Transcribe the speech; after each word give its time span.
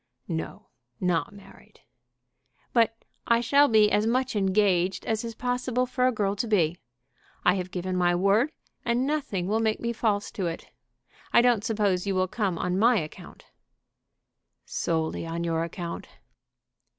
"No; 0.27 0.69
not 0.99 1.31
married." 1.31 1.81
"But 2.73 3.05
I 3.27 3.39
shall 3.39 3.67
be 3.67 3.91
as 3.91 4.07
much 4.07 4.35
engaged 4.35 5.05
as 5.05 5.23
is 5.23 5.35
possible 5.35 5.85
for 5.85 6.07
a 6.07 6.11
girl 6.11 6.35
to 6.37 6.47
be. 6.47 6.79
I 7.45 7.53
have 7.53 7.69
given 7.69 7.95
my 7.95 8.15
word, 8.15 8.51
and 8.83 9.05
nothing 9.05 9.45
will 9.47 9.59
make 9.59 9.79
me 9.79 9.93
false 9.93 10.31
to 10.31 10.47
it. 10.47 10.71
I 11.31 11.43
don't 11.43 11.63
suppose 11.63 12.07
you 12.07 12.15
will 12.15 12.27
come 12.27 12.57
on 12.57 12.79
my 12.79 12.97
account." 12.97 13.45
"Solely 14.65 15.27
on 15.27 15.43
your 15.43 15.63
account." 15.63 16.07